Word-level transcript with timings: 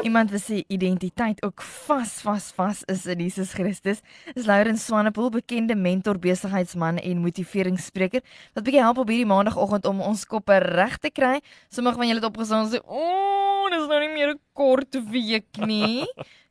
Iemand 0.04 0.28
wat 0.36 0.44
sy 0.44 0.60
identiteit 0.68 1.40
ook 1.40 1.64
vas 1.88 2.20
vas 2.20 2.52
vas 2.52 2.84
is 2.84 3.08
in 3.08 3.24
Jesus 3.24 3.56
Christus, 3.56 4.04
is 4.36 4.44
Laurens 4.44 4.84
Swanepoel, 4.84 5.40
bekende 5.40 5.72
mentor, 5.72 6.20
besigheidsman 6.20 7.00
en 7.00 7.24
motiveringsspreker 7.24 8.20
wat 8.52 8.64
bietjie 8.64 8.84
help 8.84 9.00
op 9.00 9.08
hierdie 9.08 9.32
maandagooggend 9.32 9.88
om 9.88 10.04
ons 10.04 10.28
koppe 10.28 10.52
reg 10.68 11.00
te 11.00 11.08
kry. 11.08 11.40
Sommige 11.72 11.96
van 11.96 12.12
julle 12.12 12.20
het 12.20 12.28
opgestaan 12.28 12.68
sê, 12.68 12.76
"O, 12.84 13.00
oh, 13.00 13.72
dis 13.72 13.88
nou 13.88 14.00
nie 14.00 14.12
meer 14.12 14.36
'n 14.36 14.40
kort 14.52 14.92
week 15.08 15.56
nie." 15.56 16.04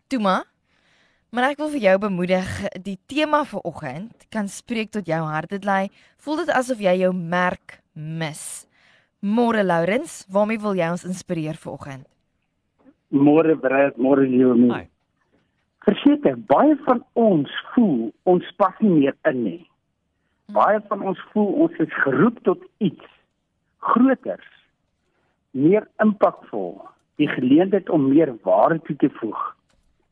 Toe 0.09 0.19
maar. 0.19 0.49
Maar 1.29 1.51
ek 1.53 1.59
wil 1.61 1.67
vir 1.69 1.83
jou 1.83 1.97
bemoedig, 2.01 2.47
die 2.81 2.97
tema 3.05 3.43
vir 3.45 3.61
oggend 3.69 4.23
kan 4.33 4.47
spreek 4.49 4.89
tot 4.95 5.05
jou 5.05 5.19
hart. 5.29 5.51
Dit 5.53 5.67
lê, 5.67 5.91
voel 6.25 6.39
dit 6.41 6.49
asof 6.57 6.79
jy 6.81 6.95
jou 7.03 7.11
merk 7.13 7.75
mis. 7.93 8.65
Môre 9.21 9.61
Laurens, 9.61 10.23
waarmee 10.33 10.57
wil 10.63 10.73
jy 10.79 10.87
ons 10.89 11.05
inspireer 11.05 11.59
vir 11.61 11.73
oggend? 11.75 12.07
Môre 13.13 13.53
Brad, 13.61 13.99
môre 14.01 14.25
Leonie. 14.25 14.71
Hi. 14.73 14.87
Verseker, 15.85 16.33
baie 16.49 16.73
van 16.87 17.03
ons 17.13 17.53
voel 17.75 18.09
ons 18.25 18.49
pas 18.57 18.81
nie 18.81 18.95
meer 18.95 19.17
in 19.29 19.43
nie. 19.43 19.61
Baie 20.57 20.81
van 20.89 21.05
ons 21.13 21.21
voel 21.29 21.53
ons 21.67 21.77
is 21.85 21.93
geroep 22.07 22.41
tot 22.49 22.65
iets 22.81 23.05
groters, 23.85 24.49
meer 25.53 25.85
impakvol, 26.01 26.73
die 27.21 27.29
geleentheid 27.37 27.93
om 27.93 28.09
meer 28.09 28.33
waarde 28.41 28.81
toe 28.89 28.97
te 29.05 29.13
voeg, 29.21 29.39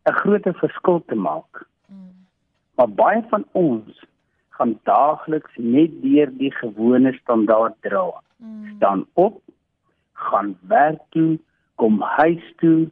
'n 0.07 0.19
groter 0.21 0.53
verskil 0.53 1.03
te 1.05 1.15
maak. 1.15 1.67
Maar 2.75 2.89
baie 2.89 3.23
van 3.29 3.45
ons 3.51 4.05
gaan 4.57 4.79
daagliks 4.83 5.53
net 5.55 5.91
deur 6.01 6.29
die 6.37 6.51
gewone 6.51 7.13
standaard 7.13 7.75
dra. 7.81 8.21
Staan 8.75 9.05
op, 9.13 9.41
gaan 10.13 10.57
werk 10.67 11.01
toe, 11.09 11.39
kom 11.75 12.01
huis 12.01 12.53
toe, 12.61 12.89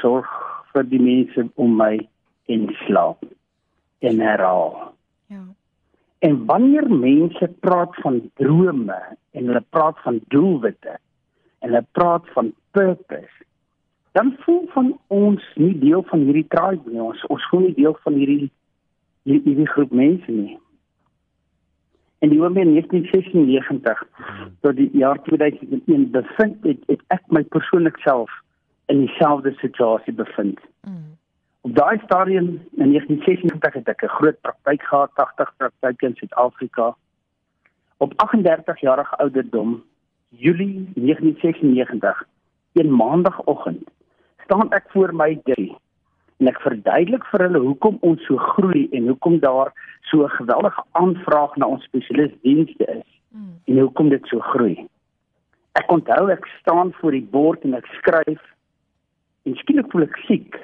sorg 0.00 0.30
vir 0.72 0.86
die 0.90 1.02
mense 1.02 1.46
om 1.54 1.76
my 1.78 1.94
en 2.50 2.66
slaap 2.84 3.22
en 3.98 4.20
herhaal. 4.20 4.74
Ja. 5.32 5.42
En 6.18 6.44
wanneer 6.46 6.88
mense 6.90 7.48
praat 7.60 7.94
van 8.02 8.20
drome 8.40 9.00
en 9.30 9.46
hulle 9.50 9.64
praat 9.76 9.98
van 10.06 10.20
doelwitte 10.34 10.98
en 11.58 11.70
hulle 11.70 11.86
praat 11.98 12.28
van 12.36 12.52
purpose, 12.70 13.44
dan 14.14 14.36
voel 14.38 14.66
van 14.72 14.98
ons 15.06 15.44
nie 15.54 15.78
deel 15.78 16.02
van 16.06 16.20
hierdie 16.22 16.46
tribe 16.48 16.90
nie. 16.90 17.00
Ons 17.02 17.22
ons 17.34 17.46
voel 17.50 17.64
nie 17.66 17.74
deel 17.74 17.96
van 18.06 18.14
hierdie 18.20 18.50
hierdie 19.26 19.66
groep 19.72 19.90
mense 19.90 20.30
nie. 20.30 20.58
En 22.22 22.30
die 22.30 22.38
oomblik 22.40 22.64
in 22.64 22.76
1996 22.76 24.04
tot 24.60 24.76
die 24.76 24.90
jaar 24.92 25.18
2001 25.26 26.04
bevind 26.14 26.68
het, 26.68 26.84
het 26.86 27.02
ek 27.16 27.24
my 27.28 27.42
persoonlik 27.56 27.98
self 28.04 28.30
in 28.92 29.02
dieselfde 29.02 29.52
situasie 29.58 30.14
bevind. 30.14 30.60
Mm. 30.86 31.16
Op 31.66 31.74
daai 31.74 31.98
stadium 32.04 32.48
in 32.78 32.94
1996 32.94 33.80
het 33.80 33.88
ek 33.88 34.04
'n 34.04 34.14
groot 34.18 34.40
praktyk 34.40 34.82
gehad, 34.82 35.10
80 35.14 35.52
praktyke 35.56 36.06
in 36.06 36.14
Suid-Afrika. 36.14 36.94
Op 37.96 38.12
38 38.16 38.80
jarige 38.80 39.16
ouderdom, 39.16 39.82
Julie 40.28 40.88
1996, 40.94 42.24
een 42.72 42.94
maandagooggend, 42.96 43.90
staan 44.44 44.72
ek 44.72 44.90
voor 44.92 45.14
my 45.14 45.34
drie 45.48 45.72
en 46.42 46.50
ek 46.50 46.60
verduidelik 46.64 47.24
vir 47.30 47.46
hulle 47.46 47.62
hoekom 47.64 47.98
ons 48.06 48.22
so 48.28 48.40
groei 48.54 48.88
en 48.96 49.08
hoekom 49.12 49.38
daar 49.44 49.72
so 50.10 50.24
'n 50.24 50.36
geweldige 50.38 50.82
aanvraag 50.92 51.56
na 51.56 51.66
ons 51.66 51.84
spesialisdienste 51.84 52.84
is 52.84 53.10
mm. 53.30 53.54
en 53.64 53.78
hoekom 53.78 54.08
dit 54.08 54.26
so 54.26 54.40
groei. 54.40 54.86
Ek 55.72 55.90
onthou 55.90 56.30
ek 56.30 56.46
staan 56.60 56.92
voor 56.92 57.10
die 57.10 57.28
bord 57.30 57.64
en 57.64 57.74
ek 57.74 57.86
skryf 57.86 58.42
en 59.44 59.56
skielik 59.56 59.90
voel 59.90 60.02
ek 60.02 60.16
siek. 60.26 60.60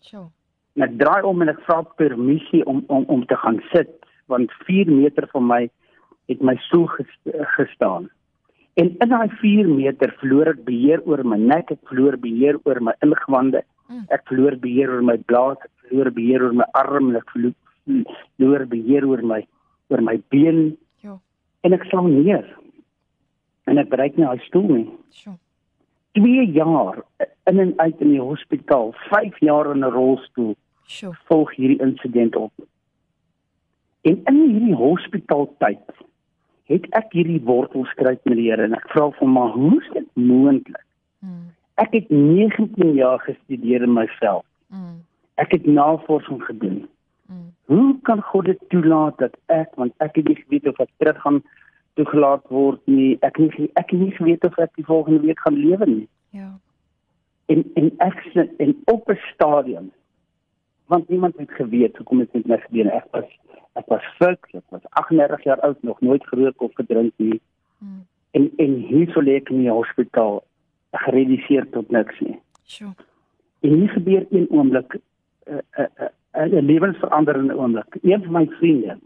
So. 0.00 0.30
En 0.76 0.82
ek 0.82 0.98
draai 0.98 1.22
om 1.22 1.42
en 1.42 1.48
ek 1.48 1.60
vra 1.68 1.82
permissie 1.82 2.64
om 2.66 2.84
om 2.86 3.04
om 3.04 3.26
te 3.26 3.36
gaan 3.36 3.60
sit 3.72 3.92
want 4.26 4.52
4 4.66 4.90
meter 4.90 5.26
van 5.32 5.46
my 5.46 5.70
het 6.30 6.42
my 6.42 6.56
stoel 6.56 6.88
gestaan. 7.56 8.10
En 8.74 8.96
in 8.98 9.08
daai 9.08 9.28
4 9.40 9.68
meter 9.68 10.12
verloor 10.20 10.52
ek 10.54 10.64
beheer 10.64 11.02
oor 11.08 11.24
my 11.26 11.36
nek, 11.36 11.72
ek 11.74 11.80
verloor 11.90 12.16
beheer 12.20 12.58
oor 12.64 12.80
my 12.80 12.94
ingewande. 13.04 13.64
Mm. 13.90 14.04
Ek 14.14 14.22
verloor 14.30 14.56
beheer 14.62 14.92
oor 14.94 15.02
my 15.02 15.16
blaas, 15.30 15.58
ek 15.66 15.88
verloor 15.88 16.10
beheer 16.14 16.44
oor 16.46 16.54
my 16.54 16.68
arm 16.78 17.10
ek 17.18 17.34
verloor 17.34 18.66
beheer 18.70 19.06
oor 19.08 19.22
my 19.26 19.40
oor 19.90 20.02
my 20.06 20.16
been. 20.30 20.76
Ja. 21.02 21.18
En 21.66 21.74
ek 21.74 21.86
slaan 21.90 22.12
neer. 22.14 22.46
En 23.66 23.78
ek 23.82 23.90
bereik 23.90 24.18
nie 24.18 24.28
hy 24.28 24.38
stoel 24.46 24.68
nie. 24.70 24.88
Sjoe. 25.14 25.36
2 26.18 26.46
jaar 26.54 27.02
in 27.46 27.60
en 27.62 27.74
uit 27.78 28.00
in 28.02 28.14
die 28.16 28.22
hospitaal, 28.22 28.90
5 29.10 29.38
jaar 29.46 29.70
in 29.74 29.84
'n 29.84 29.92
rolstoel. 29.94 30.54
Sjoe. 30.86 31.14
Volg 31.26 31.54
hierdie 31.54 31.82
insident 31.82 32.36
op. 32.36 32.52
En 34.02 34.22
in 34.24 34.40
hierdie 34.48 34.74
hospitaaltyd 34.74 35.84
het 36.70 36.86
ek 36.98 37.12
hierdie 37.16 37.40
wortels 37.46 37.90
skryf 37.94 38.22
met 38.28 38.38
die 38.38 38.48
Here 38.48 38.64
en 38.68 38.76
ek 38.78 38.86
vra 38.94 39.08
vir 39.18 39.28
my, 39.28 39.46
hoe 39.56 39.76
is 39.80 39.90
dit 39.96 40.08
moontlik? 40.14 40.86
Hmm. 41.20 41.50
Ek 41.82 41.94
het 41.96 42.10
19 42.12 42.94
jaar 42.94 43.20
gestudeer 43.24 43.82
in 43.82 43.94
myself. 43.96 44.44
Mm. 44.68 45.00
Ek 45.40 45.54
het 45.56 45.64
navorsing 45.66 46.42
gedoen. 46.44 46.82
Mm. 47.26 47.46
Hoe 47.72 47.94
kan 48.04 48.20
God 48.22 48.50
dit 48.50 48.60
toelaat 48.68 49.16
dat 49.18 49.38
ek 49.48 49.72
want 49.80 49.94
ek 50.04 50.18
het 50.20 50.28
nie 50.28 50.36
geweet 50.42 50.68
of 50.68 50.82
ek 50.84 50.92
terug 51.00 51.22
gaan 51.24 51.40
toegelaat 51.98 52.44
word 52.48 52.80
nie. 52.90 53.16
Ek 53.26 53.38
nie 53.40 53.70
ek 53.78 53.92
het 53.92 54.00
nie 54.00 54.12
geweet 54.16 54.44
of 54.46 54.58
ek 54.62 54.72
die 54.78 54.86
volgende 54.86 55.22
week 55.24 55.40
gaan 55.44 55.58
lewe 55.58 55.88
nie. 55.88 56.08
Ja. 56.36 56.50
En 57.52 57.64
en 57.80 57.90
ek 58.06 58.20
in 58.62 58.76
op 58.84 59.10
'n 59.10 59.18
stadium 59.32 59.90
want 60.86 61.08
niemand 61.08 61.36
het 61.38 61.50
geweet 61.50 61.96
hoekom 61.96 62.18
dit 62.18 62.32
met 62.32 62.46
my 62.46 62.58
gebeur 62.58 62.84
het. 62.84 63.04
Ek 63.04 63.08
was 63.10 63.28
ek 63.78 63.86
was 63.92 64.06
fik, 64.18 64.46
ek 64.54 64.64
was 64.74 64.86
38 64.98 65.44
jaar 65.44 65.60
oud, 65.66 65.82
nog 65.82 66.00
nooit 66.00 66.24
gerook 66.26 66.62
of 66.62 66.74
gedrink 66.74 67.12
nie. 67.16 67.40
Mm. 67.78 68.06
En 68.30 68.50
en 68.56 68.74
hier 68.88 69.10
sou 69.12 69.22
lê 69.24 69.38
ek 69.40 69.50
in 69.50 69.62
die 69.64 69.72
hospitaal 69.72 70.42
gereduseer 71.06 71.68
tot 71.74 71.90
niks 71.90 72.18
nie. 72.20 72.38
Sjoe. 72.66 72.94
En 73.60 73.76
hier 73.76 73.92
gebeur 73.94 74.26
een 74.30 74.48
oomblik 74.50 74.94
'n 74.94 75.02
uh, 75.52 75.84
'n 75.84 75.88
uh, 76.02 76.10
'n 76.46 76.56
uh, 76.56 76.62
lewensveranderende 76.62 77.56
oomblik. 77.56 77.96
Een 78.02 78.22
van 78.22 78.32
my 78.32 78.46
vriende 78.58 78.98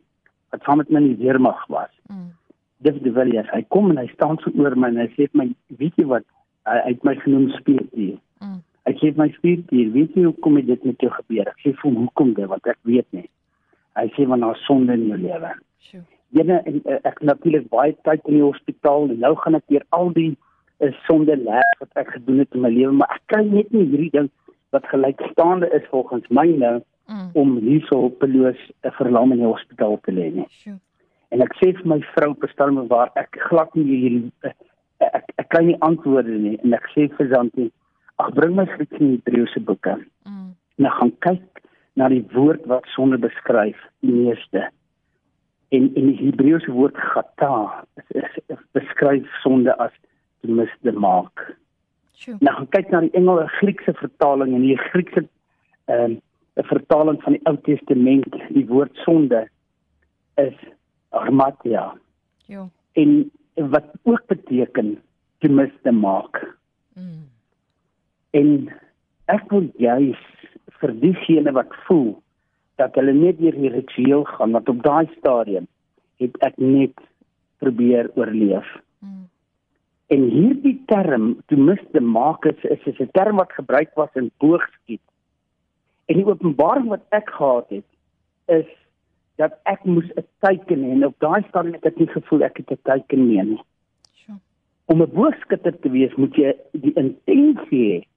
wat 0.51 0.63
saam 0.63 0.77
met 0.77 0.89
my 0.89 1.01
in 1.01 1.09
die 1.15 1.25
weermag 1.25 1.67
was. 1.67 1.91
Mm. 2.07 2.33
Dis 2.77 3.01
die 3.03 3.13
Villiers. 3.13 3.51
Hy 3.51 3.65
kom 3.69 3.91
en 3.91 3.99
hy 3.99 4.07
staan 4.13 4.39
so 4.39 4.51
oor 4.59 4.77
my 4.79 4.89
en 4.93 5.01
hy 5.03 5.09
sê 5.17 5.27
my, 5.33 5.49
weet 5.81 5.97
jy 5.97 6.07
wat? 6.11 6.27
Hy 6.69 6.81
het 6.85 7.03
my 7.05 7.15
genoem 7.25 7.49
spierdier. 7.59 8.19
Mm. 8.45 8.61
Hy 8.87 8.93
sê 9.01 9.13
my 9.17 9.29
spierdier, 9.39 9.91
weet 9.93 10.15
jy 10.15 10.29
hoe 10.29 10.37
kom 10.45 10.61
dit 10.61 10.85
met 10.85 11.01
jou 11.01 11.11
gebeur? 11.11 11.49
Ek 11.49 11.65
sê 11.65 11.73
vir 11.81 11.97
hoekom 11.99 12.35
dit 12.39 12.51
want 12.51 12.71
ek 12.71 12.79
weet 12.83 13.09
nie. 13.17 13.27
Hy 13.99 14.09
sê 14.17 14.27
want 14.27 14.43
daar 14.43 14.59
sonde 14.67 14.97
in 14.97 15.07
jou 15.09 15.19
lewe. 15.19 15.53
Sjoe. 15.79 16.03
Jene 16.35 16.61
en 16.67 16.81
uh, 16.83 16.99
ek 17.07 17.21
natuurlik 17.23 17.69
baie 17.71 17.95
tyd 18.07 18.25
in 18.27 18.41
die 18.41 18.47
hospitaal 18.47 19.11
en 19.13 19.21
nou 19.23 19.35
gaan 19.43 19.59
ek 19.61 19.69
deur 19.71 19.85
al 19.99 20.11
die 20.17 20.33
is 20.83 20.97
sonde 21.07 21.37
les 21.39 21.77
wat 21.81 22.01
ek 22.03 22.11
gedoen 22.17 22.43
het 22.43 22.57
in 22.57 22.65
my 22.65 22.73
lewe, 22.75 22.97
maar 22.99 23.13
ek 23.15 23.23
kan 23.33 23.53
net 23.53 23.71
nie 23.73 23.87
hierdie 23.93 24.11
ding 24.17 24.31
wat 24.75 24.89
gelykstaande 24.91 25.71
is 25.79 25.87
volgens 25.93 26.27
my 26.35 26.47
nou 26.51 26.75
mm. 26.81 27.31
om 27.39 27.55
hierso 27.63 28.09
peloos 28.23 28.59
'n 28.83 28.95
verlam 28.99 29.33
in 29.33 29.45
die 29.45 29.53
hospitaal 29.53 30.01
te 30.03 30.13
lê 30.13 30.31
nie. 30.41 30.49
Sure. 30.63 30.79
En 31.31 31.43
ek 31.43 31.55
sê 31.61 31.71
vir 31.79 31.87
my 31.87 32.01
vrou 32.15 32.35
bestaan 32.35 32.83
waar 32.89 33.11
ek 33.15 33.39
glad 33.49 33.75
nie 33.75 33.87
hierdie 33.87 34.33
ek, 34.43 34.59
ek 35.21 35.33
ek 35.43 35.49
kan 35.55 35.67
nie 35.67 35.79
antwoorde 35.87 36.35
nie 36.35 36.59
en 36.63 36.75
ek 36.75 36.91
sê 36.95 37.09
vir 37.17 37.31
Zanti, 37.33 37.71
ag 38.19 38.35
bring 38.35 38.55
my 38.59 38.67
Griekse 38.75 39.01
en 39.03 39.17
Hebreëse 39.17 39.61
boeke. 39.61 39.97
Mm. 40.27 40.55
En 40.79 40.87
ek 40.91 40.99
gaan 41.01 41.15
kyk 41.29 41.64
na 41.95 42.09
die 42.11 42.25
woord 42.33 42.65
wat 42.71 42.87
sonde 42.95 43.19
beskryf, 43.19 43.79
die 44.03 44.13
meeste. 44.13 44.69
En 45.75 45.91
in 45.95 46.11
die 46.11 46.19
Hebreëse 46.19 46.73
woord 46.75 46.99
gata 46.99 47.85
is, 47.97 48.09
is, 48.23 48.39
is 48.47 48.63
beskryf 48.77 49.29
sonde 49.43 49.75
as 49.83 49.95
misde 50.45 50.93
maak. 50.93 51.55
Sure. 52.13 52.37
Nou 52.41 52.55
gaan 52.59 52.71
kyk 52.77 52.93
na 52.93 53.01
die 53.05 53.15
Engelse 53.19 53.49
Griekse 53.59 53.95
vertaling 53.99 54.55
en 54.55 54.67
die 54.67 54.79
Griekse 54.91 55.27
ehm 55.91 56.17
um, 56.17 56.21
vertaling 56.55 57.17
van 57.25 57.35
die 57.35 57.41
Ou 57.51 57.57
Testament, 57.67 58.37
die 58.55 58.63
woord 58.69 58.95
sonde 59.03 59.41
is 60.39 60.55
armatia. 61.11 61.89
Ja. 62.47 62.69
En 62.93 63.31
wat 63.55 63.91
ook 64.03 64.23
beteken 64.31 64.93
te 65.39 65.49
misde 65.49 65.93
maak. 65.93 66.39
Mm. 66.95 67.27
En 68.31 68.53
ek 69.35 69.51
wil 69.51 69.67
juis 69.83 70.23
vir 70.85 70.93
diegene 71.01 71.53
wat 71.57 71.73
voel 71.89 72.13
dat 72.81 72.97
hulle 72.99 73.15
net 73.17 73.39
deur 73.41 73.57
die 73.57 73.73
ritueel 73.73 74.25
gaan, 74.35 74.53
want 74.53 74.69
op 74.69 74.83
daai 74.85 75.07
stadium 75.17 75.69
het 76.23 76.37
ek 76.47 76.59
net 76.61 76.99
probeer 77.63 78.11
oorleef. 78.19 78.67
Mm. 79.01 79.25
En 80.13 80.25
hierdie 80.31 80.77
term, 80.91 81.31
toe 81.49 81.59
misde 81.59 82.03
maak 82.05 82.45
is 82.51 82.65
is 82.77 83.01
'n 83.01 83.09
term 83.17 83.41
wat 83.41 83.53
gebruik 83.53 83.95
was 83.95 84.13
in 84.15 84.31
boogskiet. 84.39 85.05
En 86.07 86.17
die 86.21 86.27
openbaring 86.27 86.89
wat 86.89 87.05
ek 87.11 87.31
gehad 87.31 87.69
het 87.69 87.91
is 88.47 88.71
dat 89.37 89.53
ek 89.65 89.85
moes 89.85 90.11
'n 90.17 90.27
teken 90.41 90.85
hê 90.85 90.91
en 90.91 91.07
op 91.07 91.19
daai 91.19 91.43
stadium 91.49 91.75
het 91.75 91.87
ek 91.87 91.99
nie 91.99 92.13
gevoel 92.13 92.43
ek 92.43 92.57
het 92.57 92.71
'n 92.71 92.83
teken 92.83 93.29
nie 93.29 93.43
nie. 93.43 93.63
Sure. 94.13 94.39
Om 94.87 95.03
'n 95.03 95.15
boogskutter 95.15 95.79
te 95.81 95.91
wees, 95.91 96.15
moet 96.15 96.35
jy 96.37 96.55
die 96.73 96.95
intensie 96.95 97.85
hê 97.91 98.14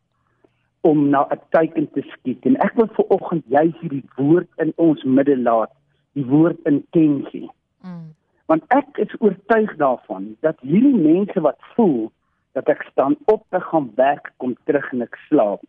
om 0.90 1.10
na 1.10 1.22
'n 1.30 1.42
teken 1.50 1.88
te 1.92 2.02
skiet. 2.14 2.46
En 2.46 2.56
ek 2.68 2.74
wil 2.80 2.90
viroggend 2.98 3.44
juis 3.48 3.76
hierdie 3.80 4.08
woord 4.16 4.50
in 4.64 4.74
ons 4.76 5.04
midde 5.04 5.38
laat, 5.38 5.72
die 6.14 6.26
woord 6.26 6.60
intensie. 6.64 7.50
Mm. 7.82 8.14
Want 8.46 8.64
ek 8.68 8.98
is 8.98 9.16
oortuig 9.20 9.76
daarvan 9.76 10.36
dat 10.40 10.60
hierdie 10.60 10.96
mense 10.96 11.42
wat 11.42 11.60
voel 11.76 12.12
dat 12.52 12.70
ek 12.70 12.88
staan 12.92 13.16
op 13.26 13.44
te 13.50 13.60
gaan 13.60 13.92
werk 13.96 14.32
kom 14.38 14.56
terug 14.64 14.92
en 14.94 15.02
ek 15.02 15.16
slaap, 15.28 15.62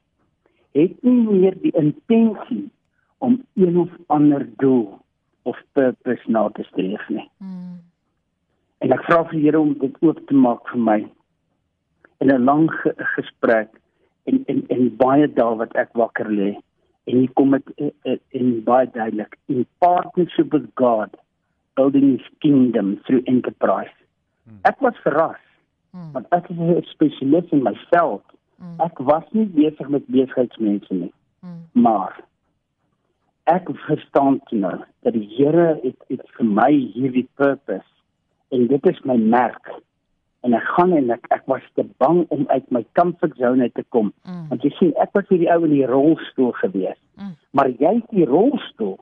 het 0.73 1.03
nie 1.03 1.27
meer 1.27 1.57
die 1.61 1.75
intensie 1.75 2.71
om 3.19 3.43
een 3.55 3.79
of 3.79 3.91
ander 4.07 4.47
doel 4.57 4.99
of 5.43 5.59
purpose 5.73 6.31
na 6.31 6.49
te 6.49 6.63
streef 6.63 7.09
nie. 7.09 7.31
Mm. 7.39 7.81
En 8.79 8.93
ek 8.93 9.03
vra 9.09 9.25
vir 9.25 9.39
die 9.39 9.45
Here 9.49 9.61
om 9.61 9.75
dit 9.81 9.97
oop 10.01 10.21
te 10.27 10.35
maak 10.35 10.63
vir 10.71 10.81
my 10.81 10.99
in 12.21 12.31
'n 12.31 12.45
lang 12.45 12.71
ge 12.71 12.95
gesprek 13.17 13.69
en 14.25 14.45
en 14.47 14.65
en 14.79 14.91
baie 15.01 15.29
dae 15.41 15.55
wat 15.61 15.75
ek 15.83 15.95
wakker 15.99 16.31
lê 16.31 16.53
en 17.09 17.17
hier 17.23 17.33
kom 17.41 17.57
dit 17.57 17.71
eh, 17.77 17.91
eh, 18.13 18.19
in 18.37 18.59
baie 18.67 18.87
duidelik 18.95 19.37
in 19.53 19.67
partnership 19.85 20.53
with 20.55 20.69
God 20.81 21.17
building 21.79 22.11
his 22.17 22.27
kingdom 22.45 22.97
through 23.07 23.23
enterprise. 23.27 23.95
Mm. 24.45 24.59
Ek 24.71 24.81
was 24.85 24.99
verras. 25.05 25.43
Mm. 25.95 26.13
Want 26.13 26.27
ek 26.37 26.51
is 26.51 26.59
'n 26.59 26.83
spesialis 26.93 27.53
in 27.55 27.63
myself. 27.63 28.23
Mm. 28.59 28.81
Ek 28.87 28.99
was 28.99 29.25
nie 29.33 29.47
besig 29.47 29.89
met 29.89 30.07
besigheidsmense 30.07 30.95
nie. 30.95 31.13
Mm. 31.41 31.63
Maar 31.73 32.21
ek 33.45 33.71
verstaan 33.87 34.41
nou 34.51 34.77
dat 35.03 35.13
die 35.13 35.29
Here 35.37 35.79
het 35.83 36.01
het 36.09 36.27
vir 36.37 36.47
my 36.47 36.73
hierdie 36.95 37.29
purpose 37.35 37.89
en 38.49 38.67
dit 38.67 38.87
is 38.87 39.01
my 39.05 39.17
merk 39.17 39.71
en 40.47 40.55
ek 40.55 40.71
gaan 40.77 40.95
en 40.97 41.11
ek 41.17 41.27
ek 41.35 41.45
was 41.51 41.67
te 41.75 41.85
bang 42.03 42.25
om 42.35 42.47
uit 42.49 42.71
my 42.75 42.85
comfort 43.01 43.37
zone 43.43 43.71
te 43.75 43.85
kom 43.97 44.13
mm. 44.25 44.47
want 44.53 44.65
jy 44.67 44.73
sien 44.79 44.95
ek 45.05 45.13
was 45.19 45.29
hierdie 45.33 45.51
ou 45.55 45.61
in 45.67 45.75
die 45.75 45.87
rolstoel 45.91 46.55
gewees 46.63 46.99
mm. 47.19 47.37
maar 47.53 47.71
jy 47.71 47.95
het 48.01 48.17
die 48.17 48.29
rolstoel 48.31 48.97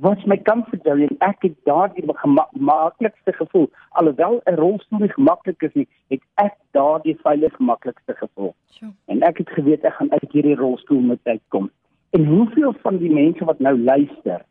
wat 0.00 0.22
my 0.32 0.38
comfort 0.48 0.86
zone 0.88 1.08
en 1.10 1.18
ek 1.28 1.44
het 1.48 1.58
daardie 1.68 2.06
gemaklikste 2.22 3.36
gevoel 3.40 3.68
alhoewel 4.02 4.40
'n 4.46 4.60
rolstoel 4.62 5.04
nie 5.04 5.12
gemaklik 5.16 5.68
is 5.68 5.74
nie 5.74 5.88
het 6.14 6.24
ek 6.46 6.56
daardie 6.78 7.18
veilig 7.26 7.54
gemaklikste 7.56 8.16
gevoel 8.22 8.54
sure. 8.78 8.92
en 9.06 9.22
ek 9.22 9.44
het 9.44 9.50
geweet 9.58 9.84
ek 9.84 9.98
gaan 10.00 10.12
uit 10.12 10.32
hierdie 10.32 10.58
rolstoel 10.64 11.04
moet 11.12 11.24
uitkom 11.24 11.70
En 12.10 12.24
hoeveel 12.26 12.74
van 12.82 12.96
die 12.98 13.10
mense 13.10 13.44
wat 13.44 13.58
nou 13.58 13.78
luister, 13.78 14.42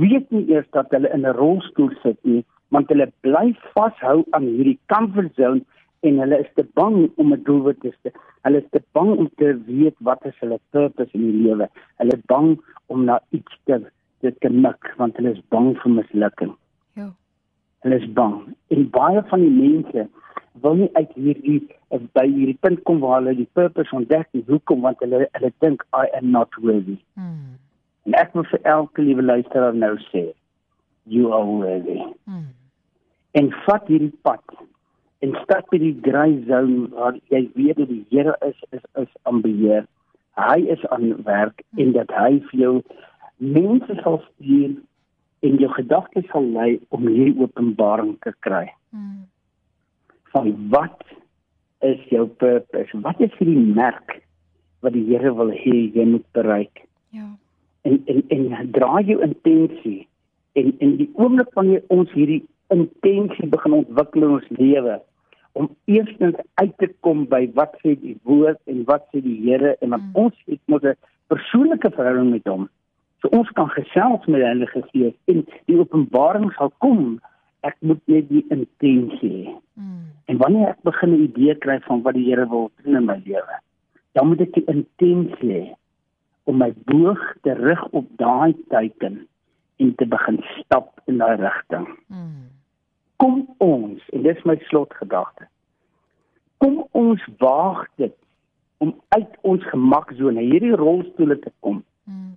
weet 0.00 0.30
nie 0.30 0.46
eers 0.52 0.68
dat 0.76 0.90
hulle 0.94 1.10
in 1.14 1.26
'n 1.26 1.36
rolstoel 1.36 1.92
sit 2.02 2.18
nie, 2.24 2.44
want 2.68 2.88
hulle 2.88 3.12
bly 3.26 3.46
vashou 3.74 4.24
aan 4.30 4.46
hierdie 4.46 4.78
comfort 4.92 5.34
zone 5.34 5.62
en 6.06 6.18
hulle 6.22 6.38
is 6.40 6.50
te 6.54 6.64
bang 6.74 7.10
om 7.16 7.32
'n 7.32 7.42
doelwit 7.44 7.80
te 7.80 7.92
stel. 7.98 8.12
Hulle 8.42 8.58
is 8.62 8.70
te 8.70 8.82
bang 8.92 9.10
om 9.16 9.30
te 9.36 9.48
weet 9.66 9.96
wat 9.98 10.24
is 10.24 10.38
hulle 10.40 10.60
purpose 10.70 11.12
in 11.12 11.24
die 11.30 11.42
lewe. 11.46 11.68
Hulle 11.96 12.16
is 12.16 12.24
bang 12.26 12.60
om 12.86 13.04
na 13.04 13.20
iets 13.30 13.58
te 13.64 13.80
dit 14.20 14.40
te 14.40 14.48
mik 14.48 14.94
want 14.96 15.16
hulle 15.16 15.32
is 15.32 15.42
bang 15.48 15.76
vir 15.82 15.92
mislukking. 15.92 16.54
Ja. 16.92 17.12
Hulle 17.82 17.96
is 17.96 18.12
bang. 18.12 18.54
En 18.68 18.90
baie 18.90 19.22
van 19.32 19.40
die 19.40 19.50
mense 19.50 20.08
wil 20.62 20.74
nie 20.74 20.90
uit 20.92 21.12
hierdie 21.14 21.60
by 22.16 22.26
hierdie 22.26 22.58
punt 22.60 22.82
kom 22.88 23.00
waar 23.00 23.20
hulle 23.20 23.34
die 23.36 23.48
purpose 23.52 23.96
ontdek 23.96 24.28
nie. 24.32 24.44
Hoekom? 24.46 24.80
Want 24.80 25.00
hulle 25.04 25.26
hulle 25.32 25.52
dink 25.64 25.84
I 25.96 26.06
am 26.16 26.30
not 26.30 26.54
worthy. 26.62 26.98
Hmm. 27.14 27.58
En 28.08 28.16
ek 28.20 28.34
wil 28.36 28.46
vir 28.52 28.60
elke 28.72 29.04
liewe 29.04 29.22
luisteraar 29.22 29.76
nou 29.76 29.94
sê, 30.08 30.30
you 31.04 31.32
are 31.36 31.44
worthy. 31.44 32.00
Hmm. 32.24 32.50
En 33.38 33.50
vat 33.66 33.86
hierdie 33.88 34.12
pad 34.26 34.44
en 35.20 35.34
stap 35.42 35.68
by 35.72 35.78
die 35.82 35.96
grey 36.04 36.38
zone 36.48 36.88
waar 36.96 37.18
jy 37.32 37.44
weet 37.54 37.80
dat 37.82 37.90
die 37.90 38.04
Here 38.10 38.36
is 38.46 38.56
is 38.76 38.84
is 39.02 39.10
aan 39.28 39.42
beheer. 39.44 39.84
Hy 40.40 40.60
is 40.72 40.86
aan 40.94 41.12
werk 41.26 41.64
hmm. 41.70 41.82
en 41.84 41.92
dat 41.98 42.14
hy 42.16 42.38
vir 42.50 42.62
jou 42.64 42.76
mense 43.40 43.98
sal 44.02 44.22
stuur 44.28 44.78
en 45.40 45.60
jou 45.60 45.68
gedagtes 45.76 46.26
sal 46.32 46.48
lei 46.56 46.78
om 46.88 47.06
hierdie 47.08 47.36
openbaring 47.40 48.16
te 48.24 48.32
kry. 48.44 48.66
Hmm 48.94 49.28
van 50.30 50.68
wat 50.68 51.02
is 51.78 52.00
jou 52.08 52.26
purpose? 52.26 53.00
Wat 53.00 53.20
is 53.20 53.34
die 53.38 53.56
merk 53.58 54.20
wat 54.80 54.94
die 54.96 55.04
Here 55.10 55.32
wil 55.36 55.52
hê 55.52 55.76
jy 55.94 56.06
moet 56.08 56.26
bereik? 56.36 56.84
En 57.82 58.02
en 58.04 58.24
en 58.28 58.70
dra 58.72 59.00
jou 59.00 59.20
intensie 59.24 60.08
en 60.52 60.74
en 60.78 60.96
die 60.96 61.10
oomblik 61.14 61.54
wanneer 61.54 61.82
ons 61.88 62.10
hierdie 62.12 62.42
intensie 62.74 63.48
begin 63.48 63.78
ontwikkel 63.82 64.26
in 64.26 64.34
ons 64.38 64.50
lewe 64.58 64.98
om 65.52 65.70
eerstens 65.84 66.36
uit 66.54 66.74
te 66.78 66.88
kom 67.06 67.24
by 67.30 67.42
wat 67.54 67.74
sê 67.82 67.96
die 68.02 68.16
woord 68.28 68.60
en 68.70 68.84
wat 68.90 69.08
sê 69.10 69.22
die 69.24 69.38
Here 69.46 69.74
en 69.80 69.94
dan 69.94 70.04
mm. 70.04 70.12
ons 70.24 70.36
het 70.46 70.60
mos 70.66 70.84
'n 70.84 70.94
persoonlike 71.32 71.90
verhouding 71.96 72.30
met 72.30 72.46
hom. 72.46 72.68
So 73.20 73.28
ons 73.38 73.50
kan 73.58 73.68
gesels 73.68 74.26
met 74.26 74.40
die 74.40 74.50
Heilige 74.50 74.82
Gees 74.92 75.16
en 75.24 75.46
die 75.66 75.78
openbaring 75.78 76.52
sal 76.58 76.72
kom 76.78 77.18
ek 77.66 77.76
moet 77.80 78.00
net 78.06 78.28
die 78.28 78.44
intensie 78.48 79.32
hê. 79.32 79.56
Mm. 79.74 80.06
En 80.26 80.36
wanneer 80.36 80.68
ek 80.68 80.82
begin 80.82 81.10
'n 81.14 81.24
idee 81.24 81.54
kry 81.54 81.80
van 81.88 82.02
wat 82.02 82.14
die 82.14 82.28
Here 82.28 82.48
wil 82.48 82.70
doen 82.82 82.96
in 82.96 83.04
my 83.04 83.20
lewe, 83.24 83.56
dan 84.12 84.28
moet 84.28 84.40
ek 84.40 84.54
die 84.54 84.66
intensie 84.66 85.52
hê 85.52 85.64
om 86.50 86.58
my 86.58 86.72
boog 86.90 87.20
te 87.46 87.54
rig 87.54 87.82
op 87.94 88.06
daai 88.18 88.56
teiken 88.74 89.20
en 89.80 89.94
te 89.94 90.06
begin 90.06 90.40
stap 90.58 91.00
in 91.06 91.20
daai 91.22 91.36
rigting. 91.38 91.86
Mm. 92.06 92.48
Kom 93.22 93.44
ons, 93.62 94.02
en 94.10 94.24
dis 94.26 94.42
my 94.48 94.56
slotgedagte. 94.68 95.46
Kom 96.60 96.82
ons 96.96 97.22
waag 97.38 97.84
dit 98.02 98.16
om 98.80 98.94
uit 99.14 99.38
ons 99.52 99.64
gemaksone 99.70 100.42
hierdie 100.42 100.74
rolstoele 100.80 101.38
te 101.38 101.52
kom. 101.60 101.82
Mm. 102.04 102.34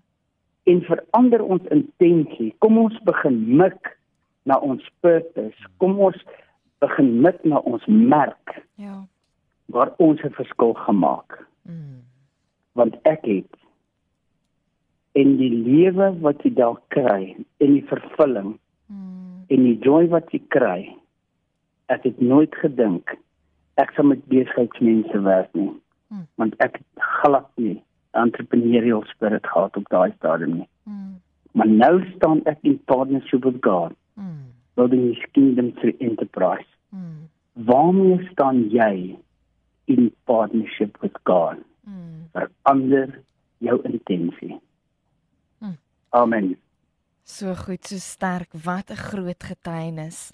En 0.71 0.86
verander 0.88 1.44
ons 1.56 1.74
intensie. 1.75 2.51
Kom 2.63 2.77
ons 2.80 3.01
begin 3.07 3.39
mik 3.63 3.95
na 4.48 4.60
ons 4.60 4.86
purpose. 5.04 5.71
Kom 5.83 5.98
ons 6.00 6.19
begin 6.83 7.12
met 7.25 7.42
na 7.48 7.63
ons 7.63 7.83
merk. 7.88 8.60
Ja. 8.80 9.01
Waar 9.71 9.92
ons 9.98 10.21
'n 10.21 10.36
verskil 10.38 10.74
gemaak. 10.86 11.48
Mm. 11.63 12.04
Want 12.71 12.95
ek 13.04 13.25
het 13.25 13.62
in 15.13 15.36
die 15.38 15.51
lewe 15.53 16.12
wat 16.25 16.41
jy 16.46 16.53
daar 16.58 16.79
kry, 16.93 17.36
in 17.62 17.75
die 17.77 17.86
vervulling, 17.89 18.55
mm. 18.89 19.43
en 19.53 19.67
die 19.67 19.77
joy 19.84 20.08
wat 20.13 20.32
jy 20.34 20.41
kry, 20.53 20.79
ek 21.93 22.08
het 22.10 22.22
nooit 22.24 22.55
gedink 22.63 23.17
ek 23.82 23.93
sou 23.96 24.05
met 24.05 24.22
besigheidsmense 24.29 25.20
werk 25.25 25.50
nie. 25.58 25.72
Mm. 26.13 26.25
Want 26.41 26.55
ek 26.65 26.79
glad 27.22 27.50
nie 27.58 27.79
entrepreneurial 28.17 29.01
spirit 29.10 29.46
gehad 29.50 29.77
op 29.79 29.89
daai 29.89 30.13
stadium 30.17 30.60
nie. 30.60 30.70
Mm. 30.89 31.15
Maar 31.58 31.70
nou 31.70 31.96
staan 32.13 32.43
ek 32.50 32.62
in 32.62 32.77
partnership 32.89 33.46
with 33.48 33.60
God 33.65 33.96
mm. 34.20 34.51
building 34.77 35.08
his 35.10 35.22
kingdom 35.34 35.72
through 35.79 35.98
enterprise. 36.00 36.70
Mm. 36.93 37.29
Waarmee 37.70 38.29
staan 38.32 38.67
jy 38.74 39.17
in 39.89 40.12
partnership 40.29 40.98
with 41.01 41.17
God? 41.29 41.62
Mm. 41.89 42.29
Verander 42.38 43.17
jou 43.65 43.79
intensie. 43.89 44.60
Amen. 46.13 46.58
So 47.24 47.55
goed, 47.55 47.88
so 47.88 47.98
sterk, 47.98 48.51
wat 48.63 48.91
'n 48.91 48.96
groot 49.10 49.43
getuienis 49.43 50.29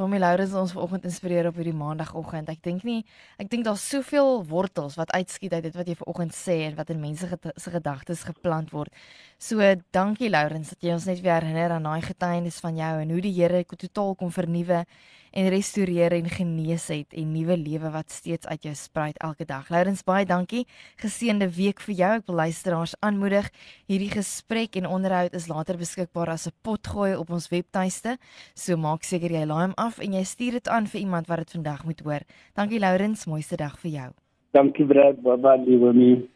waarmee 0.00 0.20
Laurens 0.22 0.54
ons 0.56 0.72
vanoggend 0.72 1.04
inspireer 1.04 1.50
op 1.50 1.58
hierdie 1.60 1.76
maandagooggend. 1.76 2.48
Ek 2.52 2.62
dink 2.64 2.86
nie, 2.88 3.02
ek 3.42 3.50
dink 3.52 3.66
daar's 3.68 3.84
soveel 3.92 4.40
wortels 4.48 4.96
wat 5.00 5.12
uitskiet 5.12 5.52
uit 5.52 5.66
dit 5.68 5.76
wat 5.76 5.90
jy 5.90 5.96
vanoggend 6.00 6.36
sê 6.36 6.56
en 6.70 6.76
wat 6.78 6.90
in 6.94 7.02
mense 7.02 7.28
se 7.28 7.74
gedagtes 7.74 8.24
geplant 8.28 8.72
word. 8.72 8.92
So 9.38 9.60
dankie 9.92 10.32
Laurens 10.32 10.72
dat 10.74 10.88
jy 10.88 10.96
ons 10.96 11.08
net 11.10 11.20
weer 11.24 11.44
herinner 11.44 11.76
aan 11.76 11.88
daai 11.88 12.02
getuienis 12.04 12.60
van 12.64 12.76
jou 12.80 12.92
en 13.04 13.16
hoe 13.16 13.24
die 13.24 13.36
Here 13.40 13.64
totaal 13.64 14.14
kom 14.18 14.32
vernuwe 14.32 14.84
en 15.30 15.48
restoreer 15.48 16.12
en 16.12 16.28
genees 16.30 16.88
het 16.90 17.14
en 17.14 17.32
nuwe 17.32 17.56
lewe 17.56 17.90
wat 17.94 18.10
steeds 18.10 18.46
uit 18.46 18.66
jou 18.66 18.74
spruit 18.74 19.18
elke 19.22 19.46
dag. 19.46 19.68
Lourens 19.70 20.02
baie 20.06 20.26
dankie. 20.26 20.66
Geseënde 21.00 21.50
week 21.54 21.82
vir 21.86 21.94
jou. 21.94 22.10
Ek 22.18 22.26
wil 22.26 22.40
luisteraars 22.42 22.96
aanmoedig. 23.06 23.50
Hierdie 23.90 24.10
gesprek 24.10 24.78
en 24.80 24.90
onderhoud 24.90 25.34
is 25.38 25.48
later 25.50 25.78
beskikbaar 25.78 26.34
as 26.34 26.46
'n 26.46 26.54
potgooi 26.62 27.14
op 27.16 27.30
ons 27.30 27.48
webtuiste. 27.48 28.18
So 28.54 28.76
maak 28.76 29.04
seker 29.04 29.30
jy 29.30 29.44
laai 29.44 29.66
hom 29.66 29.74
af 29.76 29.89
en 29.98 30.12
jy 30.12 30.24
stuur 30.24 30.52
dit 30.52 30.68
aan 30.68 30.86
vir 30.86 31.00
iemand 31.00 31.26
wat 31.26 31.38
dit 31.38 31.50
vandag 31.50 31.84
moet 31.84 32.00
hoor. 32.00 32.20
Dankie 32.54 32.78
Lourens, 32.78 33.26
mooiste 33.26 33.56
dag 33.56 33.78
vir 33.78 33.90
jou. 33.90 34.10
Dankie 34.52 34.86
Brad, 34.86 35.22
baba 35.22 35.56
liewe 35.56 35.92
my. 35.92 36.28